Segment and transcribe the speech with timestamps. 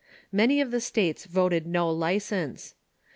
[0.31, 2.73] Many of the states voted no license.